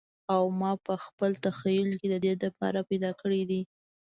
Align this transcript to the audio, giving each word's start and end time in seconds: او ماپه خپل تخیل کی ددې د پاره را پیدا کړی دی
او 0.33 0.43
ماپه 0.59 0.93
خپل 1.05 1.31
تخیل 1.45 1.87
کی 1.99 2.07
ددې 2.13 2.33
د 2.37 2.45
پاره 2.57 2.81
را 2.83 2.87
پیدا 2.89 3.11
کړی 3.21 3.41
دی 3.49 3.61